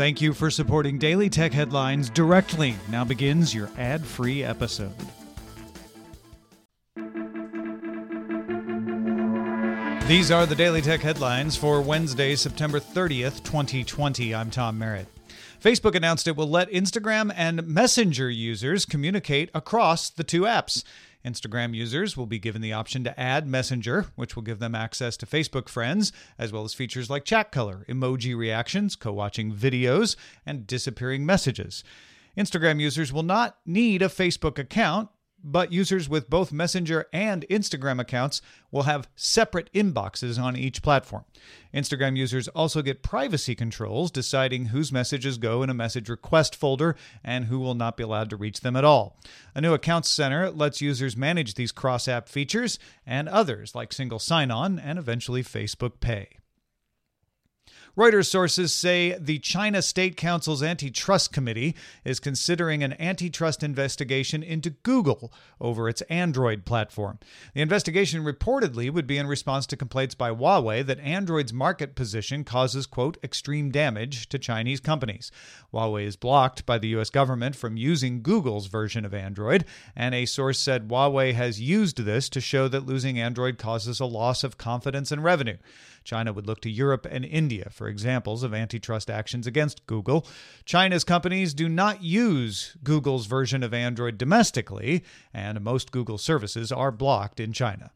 Thank 0.00 0.22
you 0.22 0.32
for 0.32 0.50
supporting 0.50 0.96
Daily 0.96 1.28
Tech 1.28 1.52
Headlines 1.52 2.08
directly. 2.08 2.74
Now 2.88 3.04
begins 3.04 3.54
your 3.54 3.68
ad 3.76 4.02
free 4.02 4.42
episode. 4.42 4.94
These 10.08 10.30
are 10.30 10.46
the 10.46 10.54
Daily 10.56 10.80
Tech 10.80 11.00
Headlines 11.00 11.54
for 11.54 11.82
Wednesday, 11.82 12.34
September 12.34 12.80
30th, 12.80 13.44
2020. 13.44 14.34
I'm 14.34 14.50
Tom 14.50 14.78
Merritt. 14.78 15.06
Facebook 15.62 15.94
announced 15.94 16.26
it 16.26 16.34
will 16.34 16.48
let 16.48 16.70
Instagram 16.70 17.30
and 17.36 17.66
Messenger 17.66 18.30
users 18.30 18.86
communicate 18.86 19.50
across 19.52 20.08
the 20.08 20.24
two 20.24 20.44
apps. 20.44 20.82
Instagram 21.24 21.74
users 21.74 22.16
will 22.16 22.26
be 22.26 22.38
given 22.38 22.62
the 22.62 22.72
option 22.72 23.04
to 23.04 23.20
add 23.20 23.46
Messenger, 23.46 24.06
which 24.16 24.36
will 24.36 24.42
give 24.42 24.58
them 24.58 24.74
access 24.74 25.16
to 25.18 25.26
Facebook 25.26 25.68
friends, 25.68 26.12
as 26.38 26.52
well 26.52 26.64
as 26.64 26.74
features 26.74 27.10
like 27.10 27.24
chat 27.24 27.52
color, 27.52 27.84
emoji 27.88 28.36
reactions, 28.36 28.96
co 28.96 29.12
watching 29.12 29.52
videos, 29.52 30.16
and 30.46 30.66
disappearing 30.66 31.26
messages. 31.26 31.84
Instagram 32.36 32.80
users 32.80 33.12
will 33.12 33.22
not 33.22 33.58
need 33.66 34.02
a 34.02 34.08
Facebook 34.08 34.58
account, 34.58 35.08
but 35.42 35.72
users 35.72 36.08
with 36.08 36.30
both 36.30 36.52
Messenger 36.52 37.06
and 37.12 37.46
Instagram 37.50 38.00
accounts 38.00 38.42
will 38.70 38.82
have 38.82 39.08
separate 39.16 39.72
inboxes 39.72 40.42
on 40.42 40.56
each 40.56 40.82
platform. 40.82 41.24
Instagram 41.72 42.16
users 42.16 42.48
also 42.48 42.82
get 42.82 43.02
privacy 43.02 43.54
controls, 43.54 44.10
deciding 44.10 44.66
whose 44.66 44.92
messages 44.92 45.38
go 45.38 45.62
in 45.62 45.70
a 45.70 45.74
message 45.74 46.08
request 46.08 46.54
folder 46.54 46.96
and 47.24 47.46
who 47.46 47.58
will 47.58 47.74
not 47.74 47.96
be 47.96 48.02
allowed 48.02 48.30
to 48.30 48.36
reach 48.36 48.60
them 48.60 48.76
at 48.76 48.84
all. 48.84 49.16
A 49.54 49.60
new 49.60 49.74
Accounts 49.74 50.08
Center 50.08 50.50
lets 50.50 50.80
users 50.80 51.16
manage 51.16 51.54
these 51.54 51.72
cross 51.72 52.08
app 52.08 52.28
features 52.28 52.78
and 53.06 53.28
others 53.28 53.74
like 53.74 53.92
single 53.92 54.18
sign 54.18 54.50
on 54.50 54.78
and 54.78 54.98
eventually 54.98 55.42
Facebook 55.42 56.00
Pay. 56.00 56.39
Reuters 58.00 58.30
sources 58.30 58.72
say 58.72 59.14
the 59.20 59.38
China 59.40 59.82
State 59.82 60.16
Council's 60.16 60.62
antitrust 60.62 61.34
committee 61.34 61.76
is 62.02 62.18
considering 62.18 62.82
an 62.82 62.98
antitrust 62.98 63.62
investigation 63.62 64.42
into 64.42 64.70
Google 64.70 65.30
over 65.60 65.86
its 65.86 66.00
Android 66.08 66.64
platform. 66.64 67.18
The 67.52 67.60
investigation 67.60 68.24
reportedly 68.24 68.90
would 68.90 69.06
be 69.06 69.18
in 69.18 69.26
response 69.26 69.66
to 69.66 69.76
complaints 69.76 70.14
by 70.14 70.30
Huawei 70.30 70.82
that 70.86 70.98
Android's 71.00 71.52
market 71.52 71.94
position 71.94 72.42
causes, 72.42 72.86
quote, 72.86 73.18
extreme 73.22 73.70
damage 73.70 74.30
to 74.30 74.38
Chinese 74.38 74.80
companies. 74.80 75.30
Huawei 75.70 76.06
is 76.06 76.16
blocked 76.16 76.64
by 76.64 76.78
the 76.78 76.88
U.S. 76.88 77.10
government 77.10 77.54
from 77.54 77.76
using 77.76 78.22
Google's 78.22 78.68
version 78.68 79.04
of 79.04 79.12
Android, 79.12 79.66
and 79.94 80.14
a 80.14 80.24
source 80.24 80.58
said 80.58 80.88
Huawei 80.88 81.34
has 81.34 81.60
used 81.60 81.98
this 81.98 82.30
to 82.30 82.40
show 82.40 82.66
that 82.66 82.86
losing 82.86 83.20
Android 83.20 83.58
causes 83.58 84.00
a 84.00 84.06
loss 84.06 84.42
of 84.42 84.56
confidence 84.56 85.12
and 85.12 85.22
revenue. 85.22 85.58
China 86.04 86.32
would 86.32 86.46
look 86.46 86.60
to 86.62 86.70
Europe 86.70 87.06
and 87.10 87.24
India 87.24 87.68
for 87.70 87.88
examples 87.88 88.42
of 88.42 88.54
antitrust 88.54 89.10
actions 89.10 89.46
against 89.46 89.86
Google. 89.86 90.26
China's 90.64 91.04
companies 91.04 91.54
do 91.54 91.68
not 91.68 92.02
use 92.02 92.76
Google's 92.82 93.26
version 93.26 93.62
of 93.62 93.74
Android 93.74 94.18
domestically, 94.18 95.04
and 95.32 95.60
most 95.60 95.92
Google 95.92 96.18
services 96.18 96.72
are 96.72 96.90
blocked 96.90 97.40
in 97.40 97.52
China. 97.52 97.90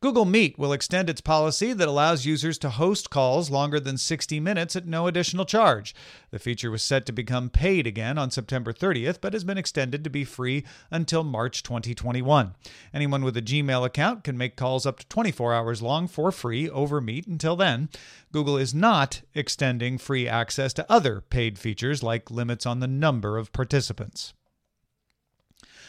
Google 0.00 0.26
Meet 0.26 0.58
will 0.58 0.74
extend 0.74 1.08
its 1.08 1.22
policy 1.22 1.72
that 1.72 1.88
allows 1.88 2.26
users 2.26 2.58
to 2.58 2.68
host 2.68 3.08
calls 3.08 3.48
longer 3.50 3.80
than 3.80 3.96
60 3.96 4.38
minutes 4.40 4.76
at 4.76 4.86
no 4.86 5.06
additional 5.06 5.46
charge. 5.46 5.94
The 6.30 6.38
feature 6.38 6.70
was 6.70 6.82
set 6.82 7.06
to 7.06 7.12
become 7.12 7.48
paid 7.48 7.86
again 7.86 8.18
on 8.18 8.30
September 8.30 8.74
30th, 8.74 9.22
but 9.22 9.32
has 9.32 9.42
been 9.42 9.56
extended 9.56 10.04
to 10.04 10.10
be 10.10 10.22
free 10.22 10.64
until 10.90 11.24
March 11.24 11.62
2021. 11.62 12.54
Anyone 12.92 13.24
with 13.24 13.38
a 13.38 13.42
Gmail 13.42 13.86
account 13.86 14.22
can 14.22 14.36
make 14.36 14.54
calls 14.54 14.84
up 14.84 14.98
to 14.98 15.08
24 15.08 15.54
hours 15.54 15.80
long 15.80 16.08
for 16.08 16.30
free 16.30 16.68
over 16.68 17.00
Meet 17.00 17.26
until 17.26 17.56
then. 17.56 17.88
Google 18.32 18.58
is 18.58 18.74
not 18.74 19.22
extending 19.34 19.96
free 19.96 20.28
access 20.28 20.74
to 20.74 20.92
other 20.92 21.22
paid 21.22 21.58
features 21.58 22.02
like 22.02 22.30
limits 22.30 22.66
on 22.66 22.80
the 22.80 22.86
number 22.86 23.38
of 23.38 23.50
participants. 23.50 24.34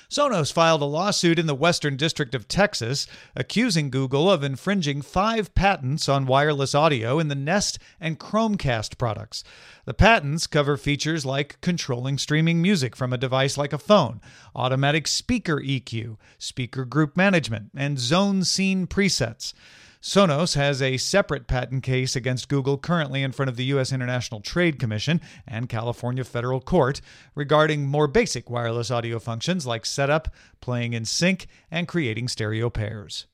Sonos 0.09 0.53
filed 0.53 0.81
a 0.81 0.85
lawsuit 0.85 1.37
in 1.37 1.47
the 1.47 1.55
Western 1.55 1.97
District 1.97 2.33
of 2.33 2.47
Texas 2.47 3.07
accusing 3.35 3.89
Google 3.89 4.31
of 4.31 4.41
infringing 4.41 5.01
five 5.01 5.53
patents 5.53 6.07
on 6.07 6.25
wireless 6.25 6.73
audio 6.73 7.19
in 7.19 7.27
the 7.27 7.35
Nest 7.35 7.77
and 7.99 8.17
Chromecast 8.17 8.97
products. 8.97 9.43
The 9.83 9.93
patents 9.93 10.47
cover 10.47 10.77
features 10.77 11.25
like 11.25 11.59
controlling 11.59 12.17
streaming 12.17 12.61
music 12.61 12.95
from 12.95 13.11
a 13.11 13.17
device 13.17 13.57
like 13.57 13.73
a 13.73 13.77
phone, 13.77 14.21
automatic 14.55 15.07
speaker 15.07 15.57
EQ, 15.57 16.15
speaker 16.37 16.85
group 16.85 17.17
management, 17.17 17.71
and 17.75 17.99
zone 17.99 18.45
scene 18.45 18.87
presets. 18.87 19.53
Sonos 20.01 20.55
has 20.55 20.81
a 20.81 20.97
separate 20.97 21.47
patent 21.47 21.83
case 21.83 22.15
against 22.15 22.49
Google 22.49 22.77
currently 22.77 23.23
in 23.23 23.31
front 23.31 23.49
of 23.49 23.55
the 23.55 23.65
U.S. 23.65 23.91
International 23.91 24.41
Trade 24.41 24.79
Commission 24.79 25.19
and 25.47 25.69
California 25.69 26.23
Federal 26.23 26.61
Court 26.61 27.01
regarding 27.35 27.87
more 27.87 28.07
basic 28.07 28.49
wireless 28.49 28.91
audio 28.91 29.19
functions 29.19 29.65
like 29.65 29.85
setup, 29.85 30.33
playing 30.61 30.93
in 30.93 31.05
sync, 31.05 31.47
and 31.71 31.87
creating 31.87 32.27
stereo 32.27 32.69
pairs. 32.69 33.25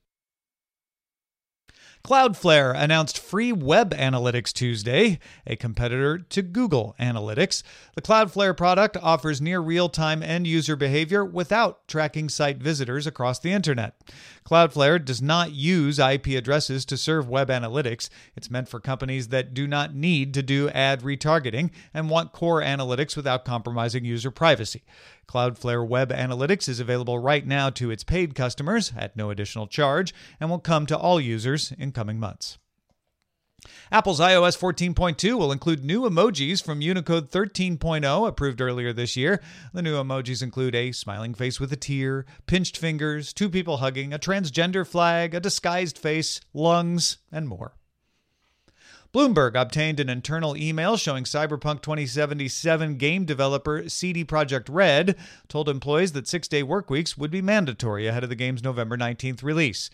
Cloudflare 2.06 2.76
announced 2.76 3.18
free 3.18 3.54
web 3.54 3.92
analytics 3.92 4.52
Tuesday, 4.52 5.20
a 5.48 5.56
competitor 5.56 6.18
to 6.18 6.42
Google 6.42 6.98
Analytics. 7.00 7.64
The 7.96 8.02
Cloudflare 8.02 8.58
product 8.58 8.98
offers 9.02 9.40
near 9.40 9.62
real 9.62 9.88
time 9.88 10.22
end 10.22 10.46
user 10.46 10.76
behavior 10.76 11.24
without 11.24 11.88
tracking 11.88 12.28
site 12.28 12.58
visitors 12.58 13.08
across 13.08 13.40
the 13.40 13.54
internet. 13.54 13.96
Cloudflare 14.44 15.04
does 15.04 15.22
not 15.22 15.54
use 15.54 15.98
IP 15.98 16.28
addresses 16.28 16.84
to 16.88 16.98
serve 16.98 17.30
web 17.30 17.48
analytics. 17.48 18.10
It's 18.36 18.52
meant 18.52 18.68
for 18.68 18.82
companies 18.82 19.30
that 19.30 19.54
do 19.54 19.66
not 19.66 19.96
need 19.96 20.34
to 20.34 20.44
do 20.44 20.68
ad 20.72 21.04
retargeting 21.04 21.72
and 21.94 22.10
want 22.10 22.34
core 22.34 22.62
analytics 22.62 23.16
without 23.16 23.46
compromising 23.46 24.04
user 24.04 24.30
privacy. 24.30 24.84
Cloudflare 25.26 25.88
Web 25.88 26.10
Analytics 26.12 26.68
is 26.68 26.82
available 26.82 27.18
right 27.18 27.48
now 27.48 27.70
to 27.70 27.92
its 27.92 28.04
paid 28.04 28.36
customers 28.36 28.92
at 28.98 29.16
no 29.16 29.30
additional 29.30 29.68
charge 29.68 30.14
and 30.38 30.50
will 30.50 30.60
come 30.60 30.86
to 30.86 30.98
all 30.98 31.20
users 31.20 31.72
in 31.80 31.93
coming 31.94 32.20
months. 32.20 32.58
Apple's 33.92 34.20
iOS 34.20 34.58
14.2 34.58 35.38
will 35.38 35.52
include 35.52 35.86
new 35.86 36.02
emojis 36.02 36.64
from 36.64 36.82
Unicode 36.82 37.32
13.0, 37.32 38.28
approved 38.28 38.60
earlier 38.60 38.92
this 38.92 39.16
year. 39.16 39.42
The 39.74 39.82
new 39.82 39.96
emojis 39.96 40.44
include 40.44 40.76
a 40.76 40.92
smiling 40.92 41.34
face 41.34 41.60
with 41.60 41.72
a 41.72 41.78
tear, 41.78 42.26
pinched 42.46 42.78
fingers, 42.78 43.32
two 43.34 43.50
people 43.50 43.78
hugging, 43.78 44.14
a 44.14 44.20
transgender 44.20 44.86
flag, 44.86 45.34
a 45.34 45.40
disguised 45.40 45.98
face, 45.98 46.42
lungs, 46.54 47.20
and 47.32 47.48
more. 47.48 47.76
Bloomberg 49.14 49.54
obtained 49.54 50.00
an 50.00 50.10
internal 50.10 50.58
email 50.58 50.98
showing 50.98 51.24
Cyberpunk 51.24 51.84
2077 51.84 52.98
game 52.98 53.26
developer 53.26 53.88
CD 53.88 54.26
Projekt 54.26 54.66
Red 54.72 55.16
told 55.48 55.70
employees 55.70 56.14
that 56.14 56.28
six 56.28 56.48
day 56.48 56.64
work 56.64 56.90
weeks 56.90 57.16
would 57.16 57.30
be 57.30 57.40
mandatory 57.40 58.08
ahead 58.08 58.24
of 58.24 58.32
the 58.32 58.36
game's 58.36 58.64
November 58.64 58.98
19th 58.98 59.44
release. 59.44 59.92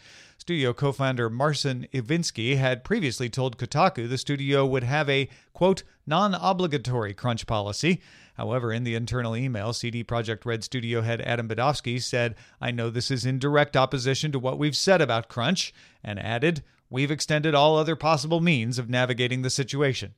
Studio 0.49 0.73
co 0.73 0.91
founder 0.91 1.29
Marcin 1.29 1.85
Iwiński 1.93 2.57
had 2.57 2.83
previously 2.83 3.29
told 3.29 3.59
Kotaku 3.59 4.09
the 4.09 4.17
studio 4.17 4.65
would 4.65 4.83
have 4.83 5.07
a, 5.07 5.29
quote, 5.53 5.83
non 6.07 6.33
obligatory 6.33 7.13
crunch 7.13 7.45
policy. 7.45 8.01
However, 8.33 8.73
in 8.73 8.83
the 8.83 8.95
internal 8.95 9.37
email, 9.37 9.73
CD 9.73 10.03
Projekt 10.03 10.47
Red 10.47 10.63
studio 10.63 11.01
head 11.01 11.21
Adam 11.21 11.47
Badowski 11.47 12.01
said, 12.01 12.33
I 12.59 12.71
know 12.71 12.89
this 12.89 13.11
is 13.11 13.27
in 13.27 13.37
direct 13.37 13.77
opposition 13.77 14.31
to 14.31 14.39
what 14.39 14.57
we've 14.57 14.75
said 14.75 15.01
about 15.01 15.29
crunch, 15.29 15.71
and 16.03 16.17
added, 16.17 16.63
we've 16.89 17.11
extended 17.11 17.53
all 17.53 17.77
other 17.77 17.95
possible 17.95 18.41
means 18.41 18.79
of 18.79 18.89
navigating 18.89 19.43
the 19.43 19.51
situation. 19.51 20.15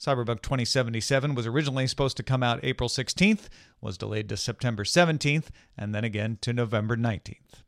Cyberpunk 0.00 0.42
2077 0.42 1.34
was 1.34 1.48
originally 1.48 1.88
supposed 1.88 2.16
to 2.18 2.22
come 2.22 2.44
out 2.44 2.60
April 2.62 2.88
16th, 2.88 3.48
was 3.80 3.98
delayed 3.98 4.28
to 4.28 4.36
September 4.36 4.84
17th, 4.84 5.46
and 5.76 5.92
then 5.92 6.04
again 6.04 6.38
to 6.42 6.52
November 6.52 6.96
19th. 6.96 7.64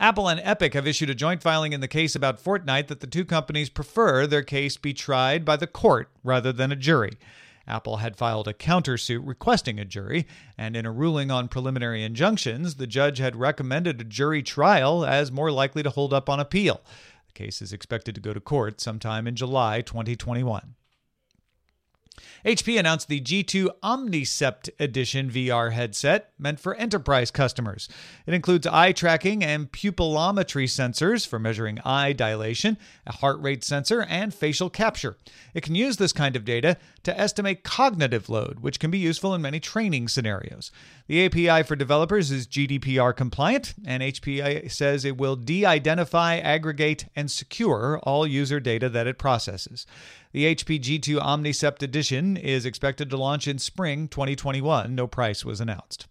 Apple 0.00 0.28
and 0.28 0.40
Epic 0.44 0.74
have 0.74 0.86
issued 0.86 1.10
a 1.10 1.14
joint 1.14 1.42
filing 1.42 1.72
in 1.72 1.80
the 1.80 1.88
case 1.88 2.14
about 2.14 2.42
Fortnite 2.42 2.86
that 2.86 3.00
the 3.00 3.06
two 3.08 3.24
companies 3.24 3.68
prefer 3.68 4.28
their 4.28 4.44
case 4.44 4.76
be 4.76 4.94
tried 4.94 5.44
by 5.44 5.56
the 5.56 5.66
court 5.66 6.08
rather 6.22 6.52
than 6.52 6.70
a 6.70 6.76
jury. 6.76 7.18
Apple 7.66 7.96
had 7.96 8.16
filed 8.16 8.46
a 8.46 8.54
countersuit 8.54 9.20
requesting 9.24 9.80
a 9.80 9.84
jury, 9.84 10.26
and 10.56 10.76
in 10.76 10.86
a 10.86 10.92
ruling 10.92 11.32
on 11.32 11.48
preliminary 11.48 12.04
injunctions, 12.04 12.76
the 12.76 12.86
judge 12.86 13.18
had 13.18 13.34
recommended 13.34 14.00
a 14.00 14.04
jury 14.04 14.42
trial 14.42 15.04
as 15.04 15.32
more 15.32 15.50
likely 15.50 15.82
to 15.82 15.90
hold 15.90 16.14
up 16.14 16.28
on 16.30 16.38
appeal. 16.38 16.80
The 17.26 17.32
case 17.32 17.60
is 17.60 17.72
expected 17.72 18.14
to 18.14 18.20
go 18.20 18.32
to 18.32 18.40
court 18.40 18.80
sometime 18.80 19.26
in 19.26 19.34
July 19.34 19.80
2021. 19.80 20.76
HP 22.44 22.78
announced 22.78 23.08
the 23.08 23.20
G2 23.20 23.68
Omnicept 23.82 24.70
Edition 24.78 25.30
VR 25.30 25.72
headset 25.72 26.32
meant 26.38 26.60
for 26.60 26.74
enterprise 26.74 27.30
customers. 27.30 27.88
It 28.26 28.34
includes 28.34 28.66
eye 28.66 28.92
tracking 28.92 29.42
and 29.42 29.70
pupillometry 29.70 30.64
sensors 30.64 31.26
for 31.26 31.38
measuring 31.38 31.78
eye 31.84 32.12
dilation, 32.12 32.78
a 33.06 33.12
heart 33.12 33.40
rate 33.40 33.64
sensor, 33.64 34.02
and 34.02 34.32
facial 34.32 34.70
capture. 34.70 35.16
It 35.54 35.62
can 35.62 35.74
use 35.74 35.96
this 35.96 36.12
kind 36.12 36.36
of 36.36 36.44
data 36.44 36.76
to 37.04 37.18
estimate 37.18 37.64
cognitive 37.64 38.28
load, 38.28 38.60
which 38.60 38.80
can 38.80 38.90
be 38.90 38.98
useful 38.98 39.34
in 39.34 39.42
many 39.42 39.60
training 39.60 40.08
scenarios. 40.08 40.70
The 41.06 41.24
API 41.24 41.62
for 41.62 41.74
developers 41.74 42.30
is 42.30 42.46
GDPR 42.46 43.16
compliant, 43.16 43.74
and 43.86 44.02
HP 44.02 44.70
says 44.70 45.04
it 45.04 45.16
will 45.16 45.36
de 45.36 45.64
identify, 45.64 46.36
aggregate, 46.36 47.06
and 47.16 47.30
secure 47.30 47.98
all 48.02 48.26
user 48.26 48.60
data 48.60 48.88
that 48.90 49.06
it 49.06 49.18
processes. 49.18 49.86
The 50.32 50.54
HP 50.54 50.80
G2 50.80 51.18
Omnicept 51.20 51.82
Edition 51.82 52.36
is 52.36 52.66
expected 52.66 53.08
to 53.10 53.16
launch 53.16 53.48
in 53.48 53.58
spring 53.58 54.08
2021. 54.08 54.94
No 54.94 55.06
price 55.06 55.44
was 55.44 55.60
announced. 55.60 56.06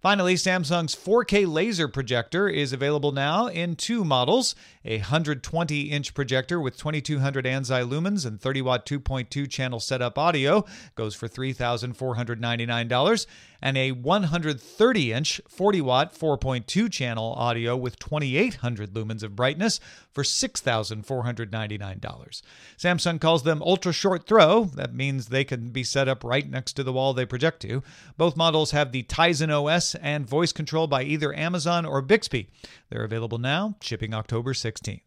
Finally, 0.00 0.34
Samsung's 0.34 0.94
4K 0.94 1.50
laser 1.50 1.88
projector 1.88 2.48
is 2.48 2.72
available 2.72 3.12
now 3.12 3.46
in 3.46 3.74
two 3.76 4.04
models 4.04 4.54
a 4.84 4.98
120 4.98 5.82
inch 5.82 6.14
projector 6.14 6.60
with 6.60 6.76
2200 6.76 7.44
ANSI 7.44 7.88
lumens 7.88 8.26
and 8.26 8.40
30 8.40 8.62
watt 8.62 8.86
2.2 8.86 9.50
channel 9.50 9.80
setup 9.80 10.18
audio 10.18 10.64
goes 10.94 11.14
for 11.14 11.28
$3,499, 11.28 13.26
and 13.62 13.78
a 13.78 13.92
130 13.92 15.12
inch 15.12 15.40
40 15.48 15.80
watt 15.80 16.14
4.2 16.14 16.92
channel 16.92 17.32
audio 17.32 17.76
with 17.76 17.98
2800 17.98 18.92
lumens 18.92 19.22
of 19.22 19.34
brightness 19.34 19.80
for 20.12 20.22
$6,499. 20.22 22.42
Samsung 22.76 23.20
calls 23.20 23.42
them 23.42 23.62
ultra 23.62 23.92
short 23.92 24.26
throw. 24.26 24.64
That 24.64 24.94
means 24.94 25.26
they 25.26 25.44
can 25.44 25.70
be 25.70 25.82
set 25.82 26.08
up 26.08 26.22
right 26.22 26.48
next 26.48 26.74
to 26.74 26.82
the 26.82 26.92
wall 26.92 27.14
they 27.14 27.24
project 27.24 27.62
to. 27.62 27.82
Both 28.18 28.36
models 28.36 28.72
have 28.72 28.92
the 28.92 29.04
Tizen 29.04 29.50
OS 29.50 29.94
and 29.96 30.28
voice 30.28 30.52
control 30.52 30.86
by 30.86 31.02
either 31.02 31.34
Amazon 31.34 31.86
or 31.86 32.02
Bixby. 32.02 32.50
They're 32.90 33.04
available 33.04 33.38
now, 33.38 33.76
shipping 33.80 34.12
October 34.12 34.52
16th. 34.74 35.00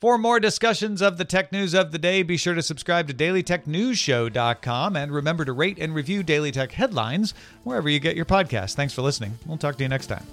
For 0.00 0.18
more 0.18 0.40
discussions 0.40 1.02
of 1.02 1.18
the 1.18 1.24
tech 1.24 1.52
news 1.52 1.74
of 1.74 1.92
the 1.92 1.98
day, 1.98 2.22
be 2.22 2.36
sure 2.36 2.54
to 2.54 2.62
subscribe 2.62 3.06
to 3.08 3.14
dailytechnewsshow.com 3.14 4.96
and 4.96 5.12
remember 5.12 5.44
to 5.44 5.52
rate 5.52 5.78
and 5.78 5.94
review 5.94 6.22
Daily 6.22 6.50
Tech 6.50 6.72
headlines 6.72 7.34
wherever 7.64 7.88
you 7.88 8.00
get 8.00 8.16
your 8.16 8.24
podcasts. 8.24 8.74
Thanks 8.74 8.94
for 8.94 9.02
listening. 9.02 9.38
We'll 9.46 9.58
talk 9.58 9.76
to 9.76 9.84
you 9.84 9.88
next 9.88 10.06
time. 10.06 10.26